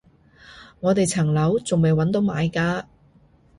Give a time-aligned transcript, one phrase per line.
[0.79, 2.87] 我哋層樓仲未搵到買家